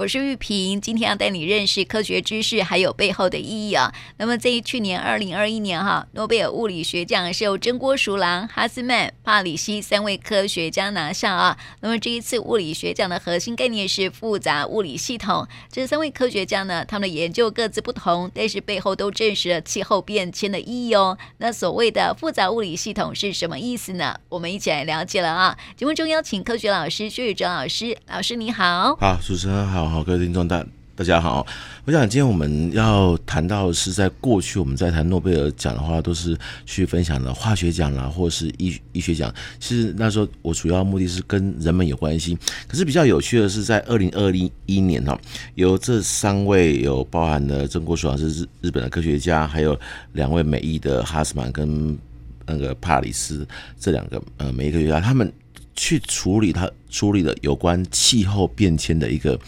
[0.00, 3.92] 我是玉萍，今天要带你认识科学知识还有背后的意义啊。
[4.16, 11.58] 那么在去年二零二一年哈，诺贝尔物理学奖是由真锅熟郎、哈斯曼、帕里西三位科学家拿下啊。
[11.80, 15.46] 那么这一次物理学奖的核心概念是复杂物理系统。
[15.70, 21.18] 这三位科学家呢，他们的研究各自不同，但是背后都证实了气候变迁的意义哦。
[21.36, 24.18] 那所谓的复杂物理系统是什么意思呢？
[24.30, 25.58] 我们一起来了解了啊。
[25.76, 28.96] 节目中邀请科学老师薛宇哲老师，老师你好。
[28.96, 30.64] 好，主持人好，好，各位听众大
[30.94, 31.44] 大家好。
[31.84, 39.34] 我想今天我们要谈到的是，在过去我们在谈诺贝尔奖的话，都是去分享的化学奖啦，或者是医医学奖。
[39.58, 42.38] 其实那时候我主要目的是跟人们有关系。
[42.68, 45.20] 可是比较有趣的是，在二零二零一年哈，
[45.56, 49.76] 有这三位有包含了真锅淑郎是日日本的科学家，还有
[50.12, 51.98] 两位美裔的哈斯曼跟
[52.46, 53.44] 那个帕里斯
[53.76, 55.32] 这两个呃美裔科学家，他们。
[55.76, 59.38] 去处理他，处理了有关气候变迁的一个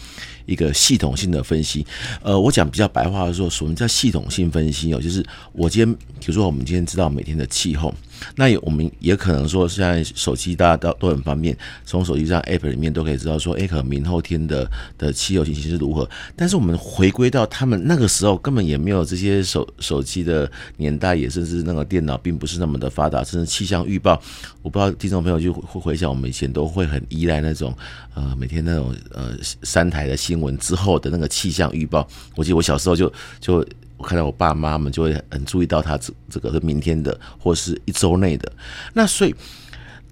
[0.45, 1.85] 一个系统性的分析。
[2.21, 4.99] 呃，我讲比较白话的说，什么叫系统性分析哦？
[4.99, 7.93] 就是我今天，比如说我们今天知道每天的气候。
[8.35, 16.09] 那也我们也可能说，现在手机大家都都很方便，从手机上 App 里面都可以知道说，哎，可能明后天的的气候情形是如何。
[16.33, 24.21] 但是我们回归到他们那个时候，根本也没有这些手手机的年代，也甚至那个电脑并不是那么的发达，甚至气象预报，
[24.61, 27.75] 我不知道听众朋友就会回想，我们以前都会很依赖那种
[28.13, 32.07] 呃每天那种呃三台的新闻之后的那个气象预报。
[32.35, 33.65] 我记得我小时候就就。
[33.95, 38.51] 我看到我爸妈们就会很注意到他这这个是明天的，或是一周内的。
[38.91, 39.33] 那所以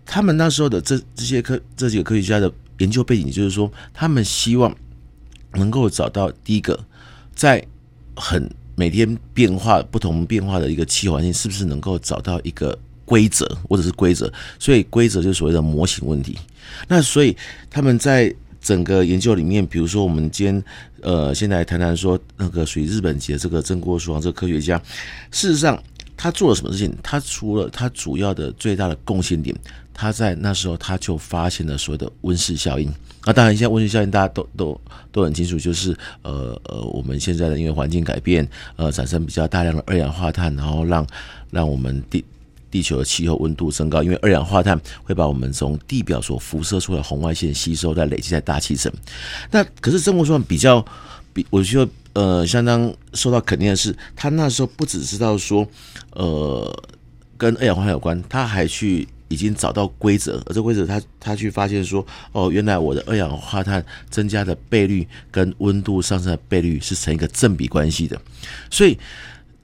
[0.06, 4.74] 他们那时候的这这些科这几个科学家的研究背景，就是说他们希望
[5.56, 6.80] 能够找到第一个，
[7.36, 7.62] 在
[8.16, 12.78] 很每天变化不同变化的一个气候环境，是不是能够找到一个
[13.12, 14.32] 规则或者是规则？
[14.58, 16.38] 所以规则就是所谓的模型问题。
[16.88, 17.36] 那所以
[17.70, 18.34] 他们在。
[18.62, 20.64] 整个研究里面，比如说我们今天
[21.02, 24.80] 呃，现在谈谈说那个属于日本籍的这个真锅淑郎这个科学家，
[25.32, 25.74] 事实上
[26.16, 26.96] 他做了什么事情？
[27.02, 29.56] 他除了他主要的最大的贡献点，
[29.96, 32.88] 他在那时候他就发现了所谓的温室效应。
[33.26, 41.08] 那当然，现在温室效应大家都都都很清楚，就是呃呃，我们现在的因为环境改变，呃，产生比较大量的二氧化碳，然后让
[41.50, 42.24] 让我们地。
[42.72, 48.92] 地球的气候温度升高，因为二氧化碳会把我们从地表所辐射出来的红外线吸收，再累积在大气层。
[49.52, 50.84] 那可是真锅淑郎比较
[51.34, 55.68] 比，我觉得呃相当受到肯定的是，他那时候不只知道说
[56.14, 56.84] 呃
[57.38, 68.20] 跟二氧化碳有关，他还去已经找到规则，而这规则他他去发现说哦，原来我的二氧化碳增加的倍率跟温度上升的倍率是成一个正比关系的，
[68.70, 68.98] 所以。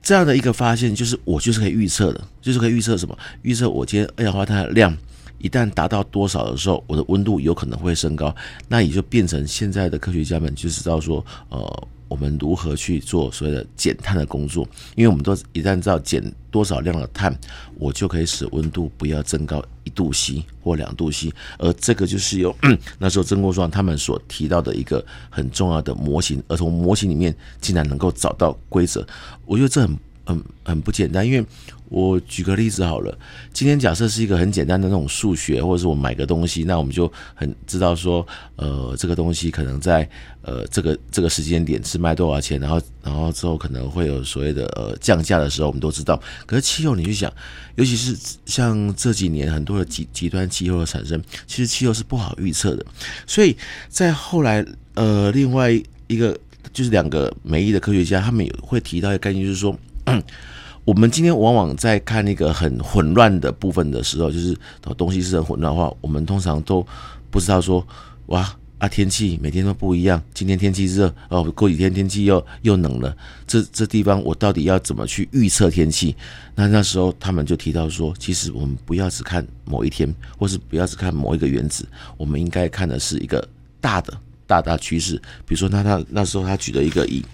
[0.07, 3.17] 这样的一个发现，就是我就是可以预测的，就是可以预测什么？
[3.41, 4.97] 预测我今天二氧化碳的量
[5.39, 8.35] 一旦达到多少的时候，我的温度有可能会升高，
[8.67, 11.87] 那也就变成现在的科学家们就知道说，呃。
[12.09, 14.65] 我们如何去做所谓的减碳的工作？
[14.95, 17.37] 因为我们都一旦知道减多少量的碳，
[17.77, 21.33] 我就可以使温度不要增高一度 C 或两度 C。
[21.57, 22.55] 而这个就是由
[22.97, 29.05] 那时候真锅淑郎他们所提到的一个很重要的模型，而从模型里面竟然能够找到规则，
[29.45, 29.93] 我觉得这很
[30.27, 31.43] 很很不简单，因为。
[31.89, 33.17] 我举个例子好了，
[33.53, 38.27] 今天假设是一个很简单的那种数学，或者是我买个东西，那我们就很知道说，
[38.57, 40.05] 呃，这个东西可能在
[40.41, 46.21] 呃这个这个时间点是卖多少钱，然后然后之后可能会有所谓的呃降价的时候，我们都知道。
[46.45, 47.31] 可是气候，你去想，
[47.75, 48.13] 尤其是
[48.45, 52.85] 像这几年很多的极极端气候的产生，其实气候是不好预测的。
[53.25, 53.55] 所以
[53.87, 54.65] 在后来，
[54.95, 55.71] 呃，另外
[56.07, 56.37] 一个
[56.73, 59.73] 就是两个美丽的科学家，他们也会提到一个概念，就是说。
[60.85, 64.57] 我们今天往往在看那个很混乱的部分的时候，就是
[64.95, 66.85] 东西是很混乱的话，我们通常都
[67.29, 67.85] 不知道说，
[68.27, 73.13] 哇啊，天气每天都不一样，今天天气热哦，过几天天气又又冷了，
[73.45, 76.15] 这这地方我到底要怎么去预测天气？
[76.55, 81.85] 那那时候他们就提到说，其实我们不要只看某一天，或是不要只看某一个原子，
[82.15, 83.45] 我们应该看的是一个
[83.81, 85.21] 大的大大趋势。
[85.45, 87.25] 比如说，那他那时候他举了一个以。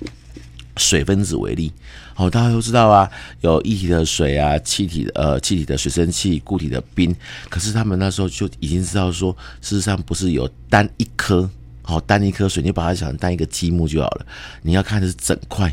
[0.77, 1.71] 水分子为例，
[2.15, 3.09] 好，大家都知道啊，
[3.41, 7.15] 有液体的水啊，气体呃，气体的水蒸气，固体的冰。
[7.49, 11.49] 可是他们那时候就已经知道说，事实上不是有单一颗，
[11.81, 14.25] 好，单一颗水，你把它想成单一个积木就好了。
[14.61, 15.71] 你要看的是整块，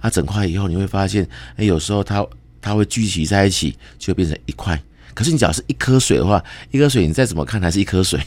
[0.00, 2.26] 啊，整块以后你会发现，哎，有时候它
[2.60, 4.80] 它会聚集在一起，就变成一块。
[5.14, 8.20] 可是你只要是一颗水的话，一颗水你再怎么看还是一颗水。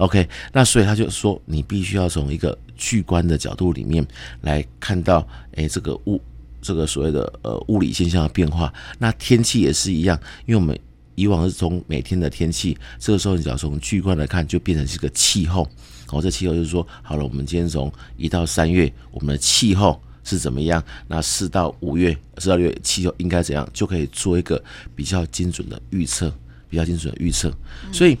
[0.00, 4.04] OK，那所以他就说，你必须要从一个巨观的角度里面
[4.40, 5.26] 来看到，
[5.56, 6.18] 诶，这个物，
[6.62, 8.72] 这个所谓的呃物理现象的变化。
[8.98, 10.78] 那天气也是一样，因为我们
[11.16, 15.68] 以往是从每天的天气，这个时候你只要从巨观来看，就变成是个气候。
[16.12, 20.82] 哦，这气候就是说，好了，我们今天从一到三月，我们的气候是怎么样？
[21.06, 24.60] 那四到五月、四到六月气候应该怎样，就可以做一个
[24.96, 26.32] 比较精准的预测，
[26.70, 27.52] 比较精准的预测。
[27.92, 28.16] 所以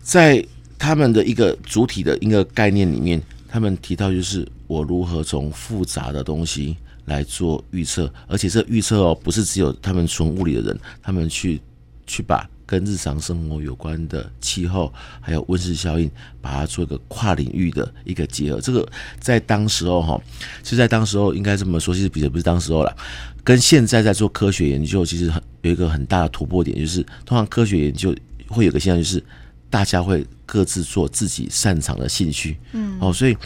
[0.00, 0.44] 在
[0.78, 6.76] 他们的一个主体的一个概念里面，他们提到就是我如何从复杂的东西
[7.06, 11.60] 来做预测，而且这预测哦，不是只有他们纯物理的人，他们去
[12.06, 12.48] 去把。
[12.68, 14.92] 跟日常生活有关的气候，
[15.22, 16.10] 还有温室效应，
[16.42, 18.60] 把它做一个跨领域的一个结合。
[18.60, 18.86] 这个
[19.18, 20.20] 在当时候哈，
[20.62, 22.94] 其实在当时候应该这么说，其实比的不是当时候了。
[23.42, 28.14] 跟现在在做科学研究，其实很有一个很大的突破点，就是通常科学研究
[28.48, 29.24] 会有个现象，就是
[29.70, 32.56] 大家会各自做自己擅长的兴趣。
[32.72, 33.36] 嗯，哦，所以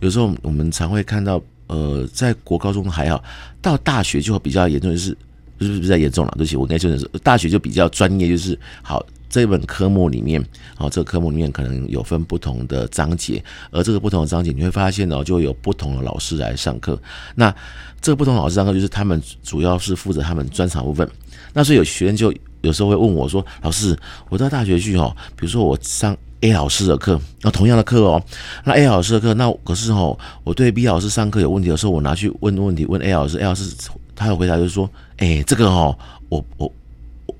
[0.00, 3.22] 有时候我们常会看到，呃，在国高中还好，
[3.62, 5.16] 到大学就会比较严重，就是。
[5.58, 10.42] 不是不是在严重了，对不起，我应该就是大学就比较专业，就是好这本科目里面，
[10.74, 16.98] 好这个科目里面可能有分不同的章节，而这个不同的章节你会发现哦，就有不同的老师来上课。
[17.34, 17.54] 那
[18.00, 21.06] 这个不同的老师上课，就是他们主要是负责他们专长部分。
[21.52, 23.96] 那所以有学生就有时候会问我说：“老师，
[24.28, 28.22] 我到大学去哦，比如说我上 A 老师的课，那同样的课哦，
[28.64, 33.74] 那 A 老师的课，那可是哦，我对 B 老师上课有问题的时候，我拿去问问题问 A 老师，A 老师。”
[34.20, 34.84] 他的回答就是说
[35.16, 35.96] ：“哎、欸，这个哦，
[36.28, 36.70] 我我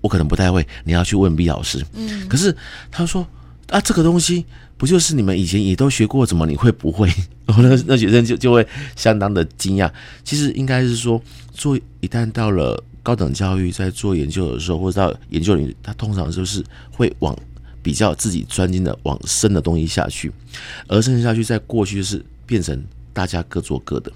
[0.00, 1.84] 我可能不太会，你要去问 B 老师。
[1.92, 2.56] 嗯，可是
[2.90, 3.26] 他说
[3.68, 4.46] 啊，这个东西
[4.78, 7.06] 不就是你们以前也都学过，怎么你会不会？
[7.44, 9.90] 然后那那学生就就会相当的惊讶。
[10.24, 11.20] 其实应该是说，
[11.52, 17.36] 做一旦到了高等教育，在做研究的时候，或者到研究领域，他通常就是会往
[17.82, 20.32] 比较自己专精的往深的东西下去，
[20.88, 22.82] 而深下去，在过去是变成
[23.12, 24.12] 大家各做各的。”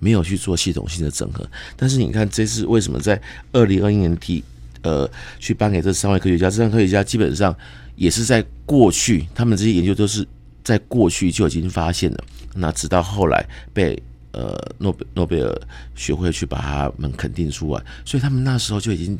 [0.00, 3.20] 没有去做系统性的整合，但是你看这次为什么在
[3.52, 4.42] 二零二一年提
[4.82, 5.08] 呃
[5.38, 6.50] 去颁给这三位科学家？
[6.50, 7.54] 这三位科学家基本上
[7.94, 10.26] 也是在过去，他们这些研究都是
[10.64, 12.24] 在过去就已经发现了，
[12.56, 14.02] 那直到后来被
[14.32, 15.60] 呃诺贝诺贝尔
[15.94, 19.18] 学会去把他们肯定出来，所以他们那时候就已经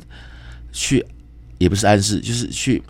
[0.73, 1.05] 去
[1.59, 2.83] 也不是暗示，就是去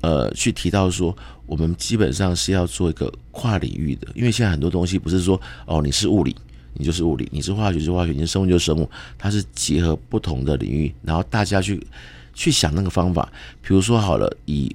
[0.00, 1.16] 呃去提到说，
[1.46, 6.34] 我们基本上是要做一个跨领域的，因为现在很多东西不是说哦你是物理。
[6.74, 11.84] 你就是物理，你是化学就化学，你是生物就是生物，它是结合不同的领域，然后大家去
[12.34, 13.32] 去想那个方法。
[13.60, 14.72] 比如说好了，以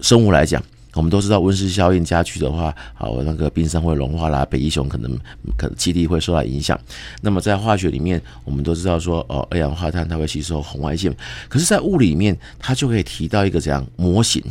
[0.00, 0.60] 生物来讲，
[0.96, 5.14] 我们都知道温室效应加剧的话，好，那个冰山会融化啦，北极熊可能
[5.56, 6.80] 可能基地会受到影响。
[7.20, 11.14] 那么在化学里面，我们都知道说，哦，二氧化碳它会吸收红外线。
[11.48, 14.42] 可是，在物理里面，它就可以提到一个怎样模型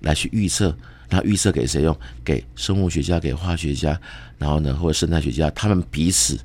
[0.00, 0.76] 来去预测。
[1.08, 1.96] 那预测给谁用？
[2.24, 3.96] 给生物学家，给化学家，
[4.38, 6.36] 然后呢，或者生态学家，他们彼此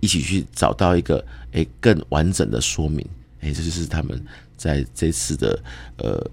[0.00, 3.02] 一起去找到一个诶更完整的说明。
[3.40, 4.22] 诶，这就是他们
[4.58, 5.58] 在这次的
[5.96, 6.30] 呃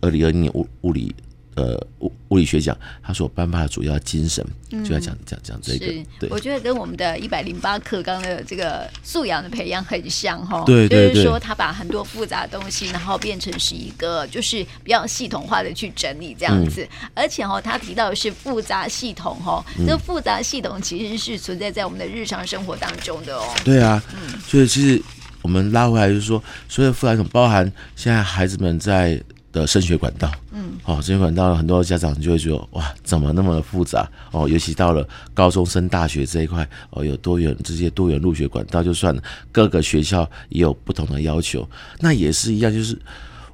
[0.00, 1.12] 二零二零年物物理。
[1.60, 4.42] 呃，物物理学奖，他所颁发的主要精神，
[4.82, 5.86] 就要讲讲讲这个。
[6.18, 10.64] 对，我觉得跟我们的一百零八课纲的这个素养的培养很像哈。
[10.64, 11.14] 对对对。
[11.16, 16.82] 就是说，他把很多复杂的东西，然后变成是一个，就是比较系统化的去整理这样子。
[17.02, 23.44] 嗯、而且哈，他提到的是复杂系统哈，这个复杂系统其实是存在在我们的日常生活当中的哦。
[23.62, 25.02] 对啊，嗯，所以其实
[25.42, 29.22] 我们拉回来就是说，所有复杂系统包含现在孩子们在。
[29.52, 34.08] 的升学管道，嗯，哦，升学管道，很多家长就会觉得，哇，怎么那么的复杂？
[34.30, 42.96] 哦，尤其到了高中升大学这一块，哦，有多元这些多元入学管道就算了，各个学校也有不同的要求，那也是一样，就是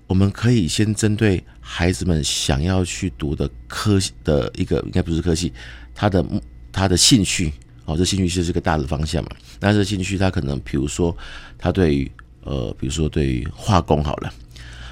[0.07, 5.53] 我们可以先针对孩子们想要去读的科的一个，应该不是科系，
[5.95, 6.25] 他的
[6.71, 7.51] 他的兴趣，
[7.87, 11.17] 哦，这兴趣是个大的方向嘛，那这兴趣他可能，比如说
[11.57, 12.13] 他对于，
[12.43, 14.33] 呃，比如说对于化工好了。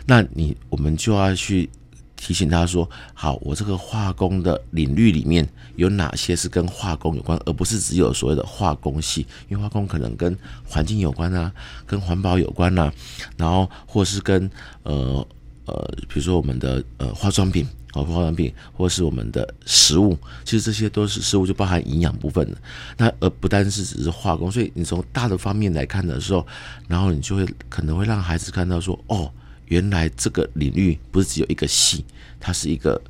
[0.07, 1.69] 那你我们就要去
[2.17, 5.47] 提醒他说：好，我这个化工的领域里面
[5.77, 11.53] 有哪些是跟化工有关，而不是只有所谓的化工系，因为化工可能跟环境有关啊，
[11.87, 12.93] 跟环保有关啊，
[13.37, 14.51] 然后或是跟
[14.85, 15.27] 呃
[15.67, 22.57] 呃，比如说我们的呃化妆品啊，化妆品，或是我们的食物，其实这些都是食物就包含营养部分的。
[22.97, 26.47] 那而不单是只是化工，所以你从大的方面来看的时候，
[26.89, 29.31] 然后你就会可能会让孩子看到说：哦。
[29.67, 32.05] 原来这个领域不是只有一个系，
[32.39, 33.01] 它是一个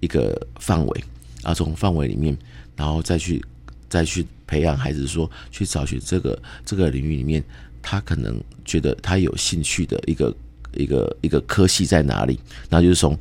[0.00, 1.04] 一个范围，
[1.42, 2.36] 然后从范围里面，
[2.76, 3.44] 然后再去
[3.88, 7.44] 再去培养孩子说，去找寻这个这个领域里面，
[7.82, 10.34] 他可能觉得他有兴趣的一个
[10.74, 13.18] 一个一个科系在哪里，然后就是从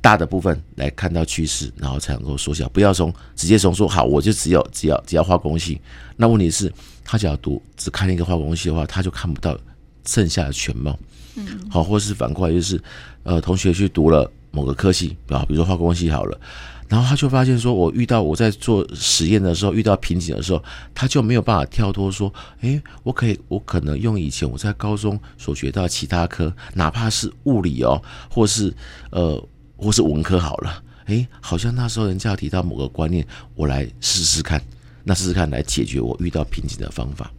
[0.00, 5.80] 大的部分来看到趋势，然后才能够缩小，不要从直接从说好，我就只有只要只要化工系，
[6.16, 6.70] 那问题是，
[7.04, 9.58] 他只要读只看一个化工系的话，他就看不到
[10.04, 10.98] 剩下的全貌。
[11.36, 12.82] 嗯，好，或是反过来就是，
[13.22, 16.38] 呃，同学去读了某个科系啊，比如说化工系好了，
[16.88, 20.62] 然后他就发现说，我遇到我在做实验的时候遇到瓶颈的时候，
[20.94, 28.74] 他就没有办法跳脱说，诶，我可以，我可能用以前我在高中所学到其他科，哪怕是物理哦，或是
[29.10, 29.42] 呃，
[29.76, 34.62] 或是文科好了，诶，好像那时候人家要提到某个观念，我来试试看，
[35.02, 37.32] 那试试看来解决我遇到瓶颈的方法。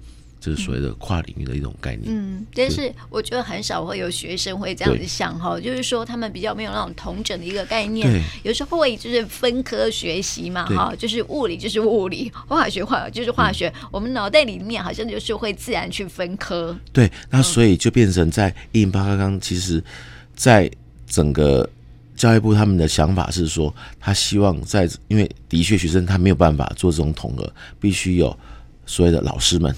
[0.43, 2.03] 就是所谓的跨领域的一种概念。
[2.07, 8.11] 嗯，但是我觉得很少会有学生会这样子想哈，就是说他们比较没有那种统整的一个概念。
[8.11, 13.69] 对，有时候会就是分科学习嘛，哈，就是物理就是物理， 化学化就是化学。
[13.69, 16.77] 嗯、我们脑袋里面好像就是会自然去分科。
[16.91, 19.81] 对，那所以就变成在一零八课纲，其实，
[20.35, 20.69] 在
[21.07, 21.69] 整个
[22.17, 28.37] 教育部他们的想法是说，他希望在因为的确学生他没有办法做这种统合，必须有
[28.85, 29.73] 所谓的老师们。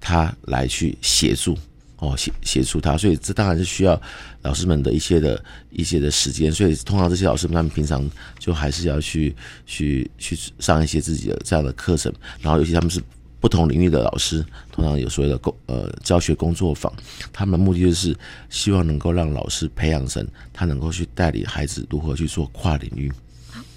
[0.00, 1.56] 他来去协助
[1.98, 4.00] 哦，协协助他，所以这当然是需要
[4.42, 9.34] 老师们的一些的一些的时间，所以通常这些老师们他们平常就还是要去
[9.66, 13.02] 去去上一些自己的这样的课程，然后尤其他们是
[13.40, 16.92] 不同领域的老师，通常有所谓的工呃教学工作坊，
[17.32, 18.16] 他们的目的就是
[18.48, 23.12] 希望能够让老师培养成他能够去带领孩子如何去做跨领域，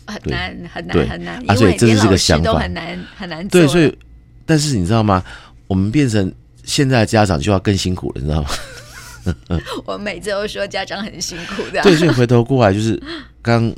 [0.05, 2.59] 很难很难很难，啊，所以这是这个想法。
[2.59, 3.91] 很难很难对，所以
[4.45, 5.23] 但是你知道吗？
[5.71, 6.29] 我们变成
[6.65, 8.49] 现在的家长就要更辛苦了，你知道吗？
[9.87, 11.81] 我每次都说家长很辛苦的。
[11.87, 13.01] 对，所以回头过来就是，
[13.41, 13.69] 刚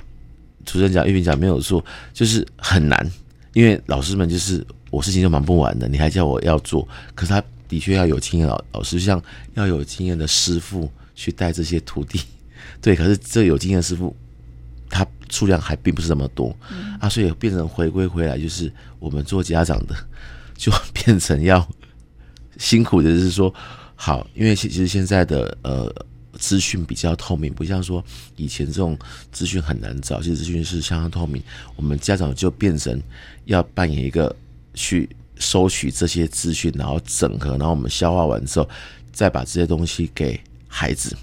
[0.66, 3.08] 主持人讲、玉萍讲没有错，就是很难，
[3.54, 9.22] 因为老师们就是我事情就忙不完的，你还叫我要做，可是他的确要有经验老老师，像
[9.54, 12.20] 要有经验的师傅去带这些徒弟，
[12.82, 14.16] 对，可是这有经验的师傅
[14.90, 19.96] 他数量还并不是那么多，嗯、啊，所以变成回归回来就是我们做家长的
[20.58, 21.64] 就变成要。
[22.58, 23.54] 辛苦的是说，
[23.96, 25.94] 好，因为其实现在的呃
[26.38, 28.04] 资讯比较透明，不像说
[28.36, 28.98] 以前这种
[29.32, 31.42] 资讯很难找，其实资讯是相当透明。
[31.76, 33.02] 我们家长就变成
[33.46, 34.36] 要扮演一个
[34.74, 38.70] 去收取这些资讯，然后整合，然后我们消化完之后，
[39.12, 41.16] 再把这些东西给孩子，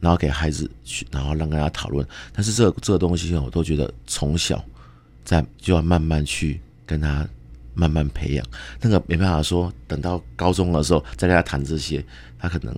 [0.00, 2.06] 然后给孩子去，然后让大家讨论。
[2.32, 4.64] 但是这个这个东西，我都觉得从小
[5.24, 7.28] 在就要慢慢去跟他。
[7.74, 8.44] 慢慢培养，
[8.80, 12.04] 那个没办法说，等到高中的时候再跟他谈这些，
[12.38, 12.76] 他可能，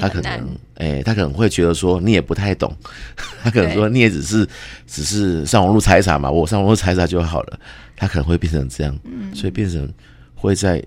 [0.00, 2.74] 他可能，哎、欸，他可能会觉得说你也不太懂，
[3.42, 4.48] 他可能说你也只是
[4.86, 7.60] 只是上网络查一查嘛，我上网络查一查就好了，
[7.96, 8.98] 他可能会变成这样，
[9.34, 9.92] 所以变成
[10.34, 10.82] 会在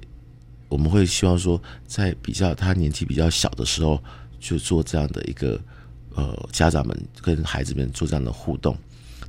[0.70, 4.02] 我们会希望说，在比较他年纪比较小的时候，
[4.40, 5.60] 就做这样的一个
[6.16, 8.76] 呃家长们跟孩子们做这样的互动。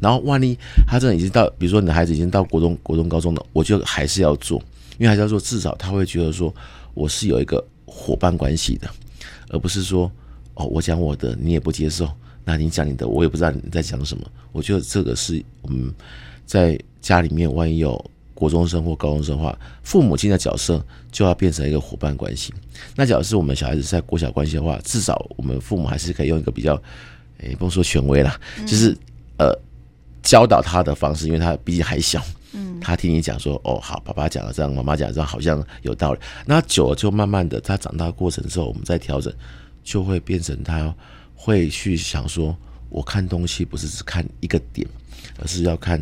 [0.00, 4.62] 然后，万一他真的已经到，比如说你的孩子已经到国中、国中、高中了，我就还是要做，
[4.97, 6.55] 因为还是要做，至少他会觉得说
[6.95, 8.88] 我是有一个伙伴关系的，
[9.50, 10.11] 而不是说
[10.55, 12.09] 哦，我讲我的，你也不接受，
[12.45, 14.25] 那你讲你的，我也不知道你在讲什么。
[14.52, 15.93] 我觉得这个是我们
[16.47, 18.02] 在家里面，万一有
[18.35, 22.55] 国中生或高中生的话，父母亲的角色就要变成一个伙伴关系。
[22.95, 26.81] 那假如是我们小孩子在国小关系的话，至少我们父母还是可以用一个比较，
[27.38, 28.97] 诶，不用说权威啦，就是
[29.38, 29.52] 呃。
[30.29, 36.21] 教导他的方式，因为他毕竟还小，嗯，他听你讲说，哦，好，爸爸讲了这样，妈妈讲了这样，好像有道理。
[36.45, 39.33] 那久了就慢慢的，他长大过程之后，我们再调整，
[39.83, 40.95] 就会变成他
[41.35, 42.55] 会去想说，
[42.91, 44.87] 我看东西不是只看一个点，
[45.41, 45.99] 而是要看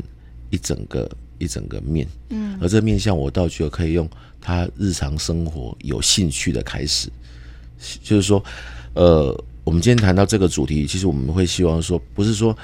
[0.51, 7.09] 一整个一整个面，嗯，而这个面向我倒觉得可以用他日常生活有兴趣的开始，
[8.03, 8.43] 就是说，
[8.95, 12.59] 呃，我们今天谈到这个主题，其实我们会希望说，不是说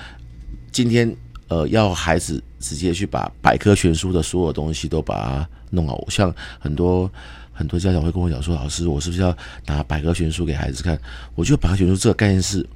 [0.73, 1.16] 今天。
[1.52, 6.02] 呃，要孩子直接去把百科全书的所有东西都把它弄好。
[6.09, 7.11] 像很多
[7.52, 10.99] 很多家长会跟我讲说：“老师，我是不是要拿百科全书给孩子看？”
[11.37, 12.66] 我觉得百科全书这个概念是，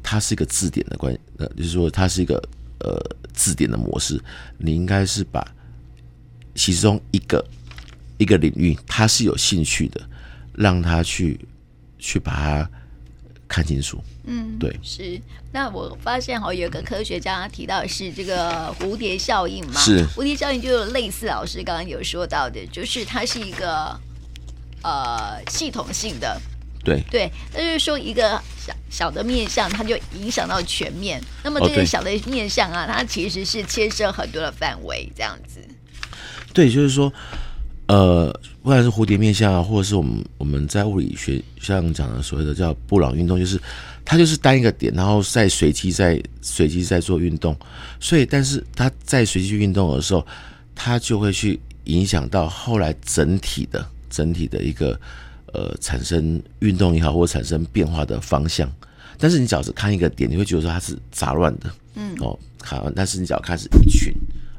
[0.00, 2.40] 它是一个字典的关，呃，就是说它是一个
[2.78, 3.02] 呃
[3.32, 4.22] 字典的模式。
[4.58, 5.44] 你应该是把
[6.54, 7.44] 其中一个
[8.18, 10.00] 一个领域，他是有兴趣的，
[10.52, 11.40] 让他去
[11.98, 12.70] 去把它。
[13.54, 15.20] 看清楚，嗯，对，是。
[15.52, 23.96] 那我发现哈，有个科学家提到的是这个蝴蝶效应嘛，是蝴蝶效应，就有类似老师刚刚有说到的，就是它是一个
[24.82, 26.40] 呃系统性的，
[26.82, 31.22] 对对，那就是说一个小小的面相，它就影响到全面。
[31.44, 35.60] 那么这些小的面相啊，它其实是牵涉很多的范围，这样子。
[36.52, 37.12] 对，就是说。
[37.86, 38.34] 呃，
[38.64, 43.60] 不管是蝴蝶面相啊，或者是我们我们在物理学上讲的所谓的叫布朗运动，就是
[44.06, 47.54] 它就是单一个点，然后在随机在随机在做运动，
[48.00, 50.26] 所以但是它在随机运动的时候，
[50.74, 54.98] 它就会去影响到后来整体的整体的一个
[55.52, 58.66] 呃产生运动也好，或产生变化的方向。
[59.18, 64.10] 但是你只要是看一个点，你会觉得说它是杂乱的，嗯，哦，好，但是你只要看是一群，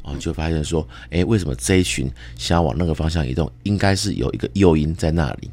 [0.06, 2.08] 哦，就发现说，哎，为什么这一群
[2.38, 5.50] 想要往那个方向移动，应该是有一个诱因在那里。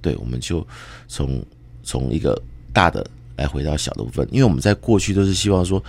[0.00, 0.66] 对，我们就
[1.06, 1.40] 从
[1.84, 2.36] 从一个
[2.72, 3.06] 大的
[3.36, 5.80] 来回到小的部分，因为我们在过去都是希望说，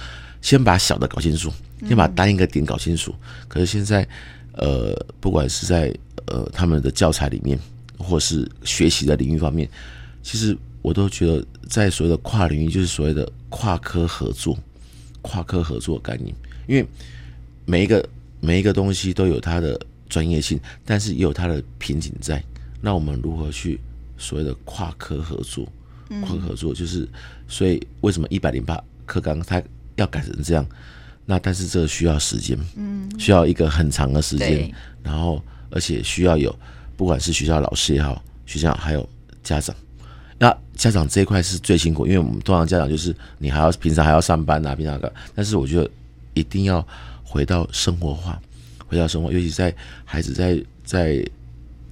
[0.41, 1.51] 先把小的搞清楚，
[1.87, 3.15] 先把单一个点搞清楚。
[3.47, 4.07] 可是现在，
[4.51, 5.91] 呃，不管是在
[6.27, 7.57] 呃他们的教材里面，
[7.97, 9.67] 或是学习的领域方面，
[10.21, 14.55] 其实我都觉得，在所谓的跨领域，就是所谓的跨科合作、
[15.23, 16.35] 跨科合作的概念，
[16.67, 16.85] 因为
[17.65, 18.07] 每一个
[18.39, 19.79] 每一个东西都有它的
[20.09, 22.43] 专业性，但是也有它的瓶颈在。
[22.81, 23.79] 那我们如何去？
[24.15, 25.67] 所谓的跨科合作，
[26.21, 27.05] 跨科合作就是，
[27.47, 29.61] 所以为什么一百零八课纲它
[29.95, 30.65] 要改成这样？
[31.25, 36.55] 那但是这需要时间，嗯，需要一个很长的时间，然后而且需要有，
[36.95, 39.09] 不管是学校老师也好，学校还有
[39.43, 39.75] 家长，
[40.37, 45.89] 那家长这一块是最辛苦，因为我们通常家长就是你还要平常还要上班啊，平常个，但是我觉得
[46.33, 46.87] 一定要
[47.33, 48.39] 回到生活化，
[48.85, 49.73] 回到生活，尤其在
[50.05, 51.25] 孩子在在。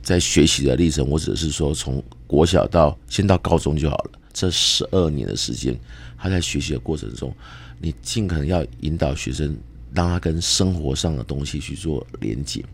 [0.04, 4.12] 在学习的历程，我只是说从国小到先到高中就好了。
[4.34, 5.80] 这十二年的时间，
[6.18, 7.32] 他在学习的过程中，
[7.80, 9.56] 你尽可能要引导学生，
[9.94, 12.66] 让他跟生活上的东西去做连接，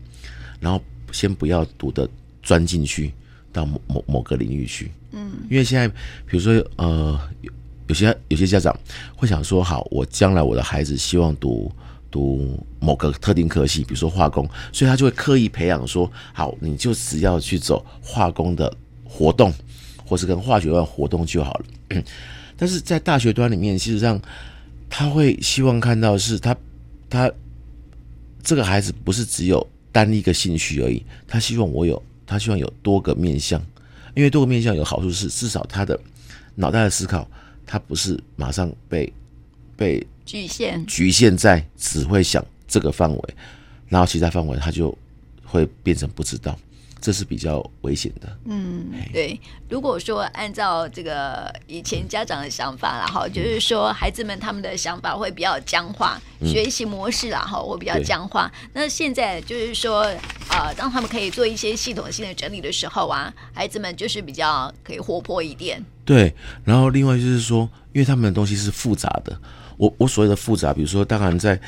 [0.58, 0.82] 然后
[1.12, 2.08] 先不要读的
[2.42, 3.12] 钻进去
[3.52, 4.90] 到某某某个领域去。
[5.12, 7.52] 嗯，因为现在比如说呃，有
[7.88, 8.74] 有些有些家长
[9.14, 11.70] 会想说，好，我将来我的孩子希望读。
[12.10, 18.74] 读某个特定科系，比如说化工，所以他就会刻意培养说，好，你就只要去走化工的
[19.04, 19.52] 活动，
[20.04, 22.02] 或是跟化学的活动就好了。
[22.56, 24.20] 但是在大学端里面，其实上
[24.88, 26.56] 他会希望看到是他
[27.10, 27.30] 他
[28.42, 33.60] 这个孩子不是只有单一个兴趣而已，他希望我有，他希望有多个面向，
[34.14, 35.98] 因为多个面向有好处是，至少他的
[36.54, 37.28] 脑袋的思考，
[37.66, 39.12] 他不是马上被
[39.76, 40.06] 被。
[40.28, 43.34] 局限局限在只会想这个范围，
[43.88, 44.96] 然后其他范围他就
[45.42, 46.54] 会变成不知道，
[47.00, 48.38] 这是比较危险的。
[48.44, 49.40] 嗯，对。
[49.70, 58.52] 如果说按照这个以前家长的想法，然后就是说孩子们他们的想法会比较僵化，嗯、学习模式然后会比较僵化。
[58.74, 60.02] 那现在就是说，
[60.50, 65.82] 呃，当他们可以做一些系统性的整理的时候啊，孩子们就是比较可以活泼一点。
[66.04, 66.34] 对。
[66.64, 69.40] 然后另外就是说，因为他们的东西是复杂的。
[69.78, 71.58] 我我所谓的复杂，比如说，当然在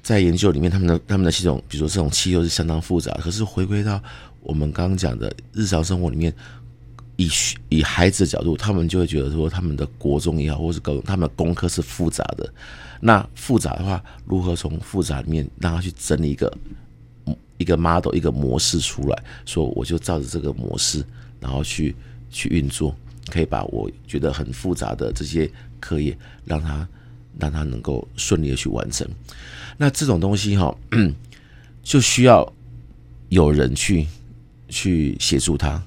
[0.00, 3.12] 在研究里面，他们的他们的系统，比如说这种气候是相当复杂。
[3.14, 4.00] 可是回归到
[4.40, 6.32] 我们刚刚讲的日常生活里面，
[7.16, 7.28] 以
[7.68, 12.48] 以孩子的角度，他们就会觉得说，他们的国中也好，或是高中，他们的功课是复杂的。
[13.00, 16.56] 那复杂的话，如何从复杂里面让他去整理一个
[17.58, 21.04] 一个 model 一个模式出来，说我就照着这个模式，
[21.40, 21.94] 然后去
[22.30, 22.94] 去运作，
[23.26, 26.88] 可以把我觉得很复杂的这些课业让他。
[27.38, 29.06] 让他能够顺利的去完成，
[29.76, 30.76] 那这种东西哈，
[31.84, 32.52] 就需要
[33.28, 34.06] 有人去
[34.68, 35.80] 去协助他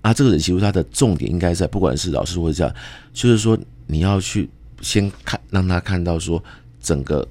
[0.00, 0.14] 啊。
[0.14, 2.74] 这个人协助他的重点应该在，不管是老师或者这样，
[3.12, 4.48] 就是说你要去
[4.80, 6.42] 先看，让他看到说
[6.80, 7.28] 整个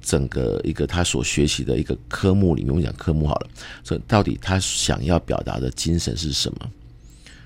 [0.00, 3.50] 整个一个他所学习的一个科目里面，我们讲科目好了，
[3.82, 6.70] 所以到底他想要表达的精神是什么？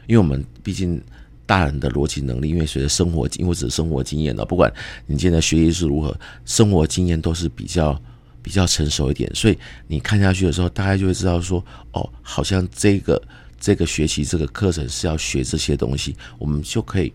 [0.07, 1.03] 因为我们毕竟。
[1.47, 4.73] 大人的逻辑能力，因为随着生活经或者生活经验呢，不管
[5.07, 8.01] 你现在学习是如何，生活经验都是比较
[8.43, 13.23] 比较成熟一点，所以你看下去的时候，大概就会知道说，哦，好像这个
[13.61, 17.13] 这个学习这个课程是要学这些东西，我们就可以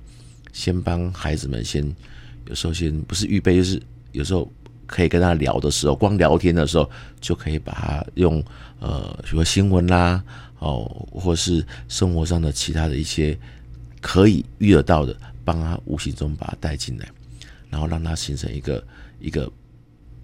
[0.54, 1.84] 先帮孩子们先，
[2.48, 4.52] 有时候先不是预备，就是有时候
[4.86, 6.88] 可以跟他聊的时候，光聊天的时候
[7.20, 8.44] 就可以把他用
[8.80, 10.24] 呃，比如说新闻啦，
[10.60, 13.36] 哦，或是生活上的其他的一些。
[14.02, 17.08] 可以遇得到的，帮他无形中把他带进来，
[17.70, 18.84] 然后让他形成一个
[19.20, 19.52] 一个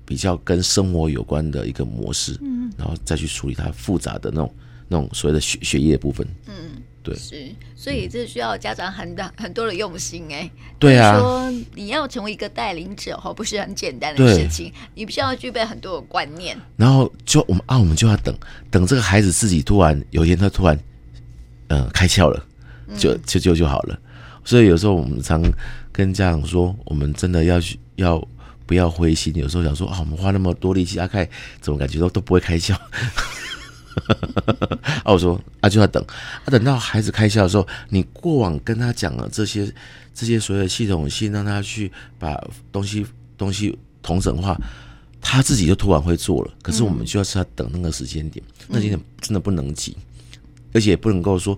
[0.06, 4.56] 比较跟生活有关的一个模式，嗯，然后再去处理他复杂的那种
[4.88, 18.34] 那种所谓的学学业的部分，嗯，对，是，所以这需要家长很大很多的用心哎，对啊，说你要成为一个带领者哈，不是很简单的事情，你必须要具备很多的观念，然后就我们啊，我们就要等
[18.70, 20.80] 等这个孩子自己突然有一天他突然
[21.68, 22.46] 嗯、呃、开窍了。
[22.98, 24.00] 就就就就好了，
[24.44, 25.42] 所以有时候我们常
[25.92, 28.26] 跟家长说，我们真的要去要
[28.66, 29.34] 不要灰心？
[29.36, 31.28] 有时候想说啊，我们花那么多力气，阿凯
[31.62, 32.76] 怎么感觉都都不会开窍？
[35.04, 39.74] 啊，我说啊，就要等啊，等到孩子开窍的时候，你过往跟他讲了这些
[40.14, 42.38] 这些所有的系统性，让他去把
[42.72, 43.06] 东西
[43.38, 44.60] 东西同整化，
[45.22, 46.54] 他自己就突然会做了。
[46.62, 49.96] 可是我们就要是要等那个时间点，那点真的不能急，
[50.74, 51.58] 而且也不能够说。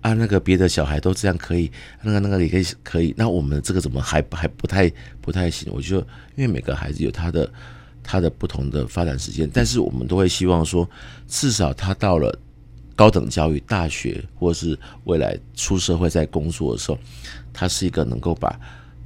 [0.00, 1.70] 啊，那个别的小孩都这样可以，
[2.02, 5.72] 那个那个也可以可以，那我们这个怎么还还不太不太行？
[5.72, 6.06] 我觉得，
[6.36, 7.52] 因为每个孩子有他的
[8.02, 10.88] 他的不同的发展时间，但是我们都会希望说，
[11.26, 12.36] 至少他到了
[12.94, 16.98] 高等教育、大学，或是未来出社会在工作的时候，
[17.52, 18.58] 他是一个能够把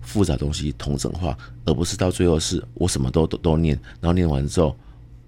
[0.03, 4.77] 复杂东西统整化，而不是到最后是我什么都都都念，然后念完之后，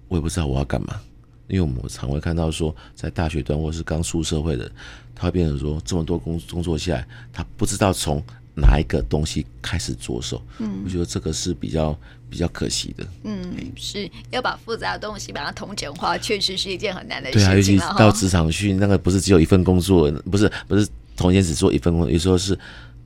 [0.09, 0.99] 我也不知道我要干嘛。
[1.47, 4.69] 因为我们常会看到说，在大学端或是刚出社会的，
[5.13, 8.21] 他会变成说这么多工工作下来，他不知道从
[8.55, 10.41] 哪一个东西开始着手。
[10.57, 11.95] 嗯，我觉得这个是比较
[12.29, 13.05] 比较可惜的。
[13.23, 17.47] 嗯，是要把复杂的东西把它统整化，确实是一件很难的事情。
[17.47, 22.57] 对啊，尤其到职场去，那个不是只有一份工作，不是不是同时间只做一份工作，有时候是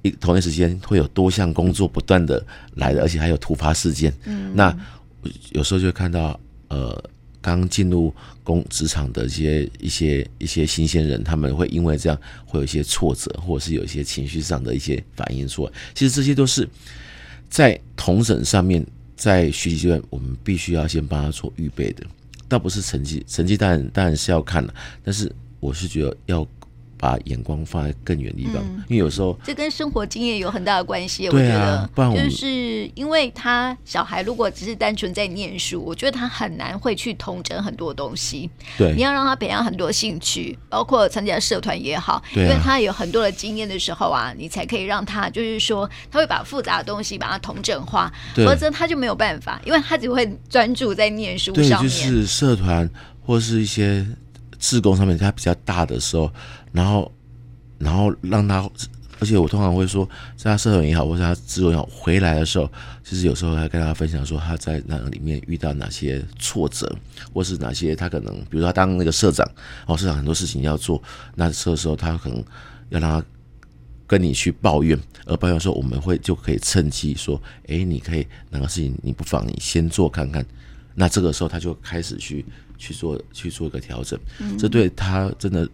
[0.02, 2.41] 一同一时间会有多项工作不断的
[2.75, 4.13] 来的，而且还有突发事件。
[4.23, 4.73] 嗯，那
[5.52, 7.04] 有时候就会看到呃。
[7.41, 15.71] 刚进入工职场的一些一些一些新鲜人，他们会因为这样会有一些挫折，或者是有一些情绪上的一些反应出来。
[15.93, 16.67] 其实这些都是
[17.49, 22.06] 在同审上面，在学习阶段，我们必须要先帮他做预备的。
[22.47, 24.73] 倒不是成绩，成绩当然当然是要看的，
[25.04, 26.47] 但是我是觉得要。
[27.00, 31.30] 把眼光放在更远的地方，嗯，因为有时候这跟生活经验有很大的关系。
[31.30, 38.50] 对啊，我觉得就是因为他小孩如果只是单纯在念书，我觉得他很难会去统整很多东西。
[38.78, 51.90] 对，你要让他培养很多兴趣，包括参加社团也好，因为他有很多的经验的时候啊，你才可以让他就是说他会把复杂的东西把它统整化，否则他就没有办法，因为他只会专注在念书上面。
[51.90, 52.90] 对，就是社团
[53.26, 54.06] 或是一些
[54.60, 56.32] 志工上面，他比较大的时候。
[56.72, 57.12] 然后，
[57.80, 58.69] 然后让他，
[59.19, 62.72] 而且我通常会说，在他社团也好，或者他志工也好，回来的时候，
[63.04, 66.95] 其实有时候还跟他分享说他在那里面遇到哪些挫折，
[67.34, 69.50] 或是哪些他可能，比如说他当那个社长，
[69.88, 71.02] 哦，社长很多事情要做，
[71.34, 72.38] 那这时候他可能
[72.89, 73.26] 要让他
[74.06, 80.45] 跟你去抱怨，而抱怨说，我们会就可以趁机说，哎，你可以哪个事情你不妨你先做看看，
[80.93, 82.45] 那这个时候他就开始去
[82.80, 85.70] 去做去做一个调整，嗯，这对他真的。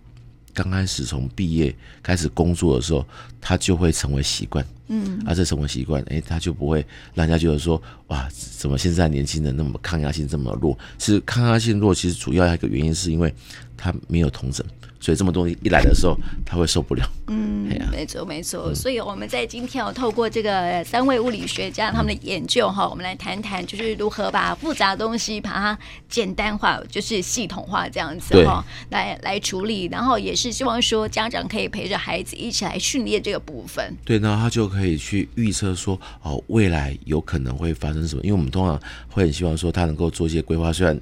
[0.54, 3.06] 刚开始从毕业开始工作的时候，
[3.42, 10.78] 他就会成为习惯，嗯，啊这生活习惯，哎，他就不会让人家觉得说，哇，怎么现在年轻人那么抗压性这么弱？
[10.98, 13.34] 其实抗压性弱，其实主要一个原因是因为
[13.76, 14.66] 他没有同枕。
[14.98, 17.08] 所以这么多东西一来的时候，他会受不了。
[17.28, 18.74] 嗯，没错没错。
[18.74, 25.78] 所以我们在今天哦透过这个三位物理学家他们的研究哈，我们来谈谈就是如何把复杂的东西把它
[26.10, 29.86] 简单化，就是系统化这样子哈，来来处理。
[29.92, 33.96] 然后也是希望说家长可以陪着孩子一起来训练这个部分。
[34.04, 38.22] 对，然后他就可以去预测说哦，未来有可能会发生什么？
[38.24, 41.00] 因为我们通常会很希望说他能够做一些规划，虽然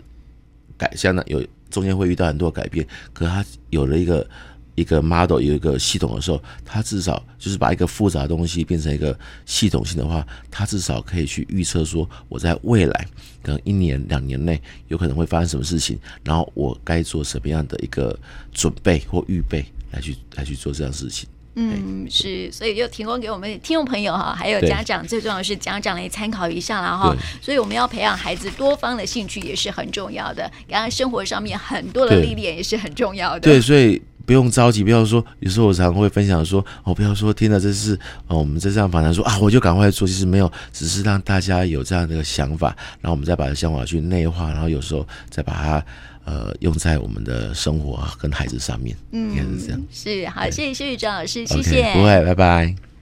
[0.77, 1.43] 改相当有。
[1.73, 4.29] 中间会遇到很多改变，可他有了一个
[4.75, 13.07] 一个 model，有一个系统的时候，他至少就是把一个复杂的东西变成一个系统性的话，他至少可以去预测说，我在未来
[13.41, 18.15] 可能一年两年内有可能会发生什么事情，然后我该做什么样的一个
[18.51, 21.27] 准备或预备来去来去做这样事情。
[21.55, 27.15] 嗯，是，所以就提供给我们听众朋友哈，还有家长，最重要的是家长来参考一下了哈。
[27.41, 33.41] 所以我们要培养孩子多方的兴趣也是很重要的，然后生活上面很多的历练也是很重要的。
[33.41, 37.93] 对，所以不用着急，不要说，有时候我常常会分享说，哦，不要说听了这是
[38.27, 45.85] 哦，我们在这样访谈说啊，我就赶快做，其实没有，只是让大家有这样的一个想法，然后我们再把这想法去内化，然后有时候再把它。
[46.25, 49.81] 呃，用在我们的生活跟孩子上面，嗯，应该是这样。
[49.91, 52.92] 是，好，谢谢谢谢张老师，谢谢，不会，拜拜。